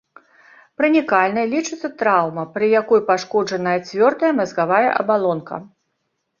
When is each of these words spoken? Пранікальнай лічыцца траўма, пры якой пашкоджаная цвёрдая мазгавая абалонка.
Пранікальнай 0.81 1.45
лічыцца 1.51 1.91
траўма, 1.99 2.47
пры 2.57 2.71
якой 2.81 3.05
пашкоджаная 3.11 3.77
цвёрдая 3.87 4.33
мазгавая 4.41 4.85
абалонка. 5.01 5.55